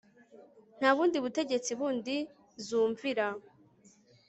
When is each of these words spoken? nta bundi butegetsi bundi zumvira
nta 0.79 0.89
bundi 0.95 1.17
butegetsi 1.23 1.71
bundi 1.79 2.15
zumvira 2.65 3.27